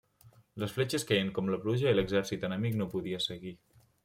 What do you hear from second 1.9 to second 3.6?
i l'exèrcit enemic no podia seguir.